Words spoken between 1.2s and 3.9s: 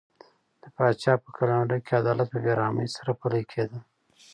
په قلمرو کې عدالت په بې رحمۍ سره پلی کېده.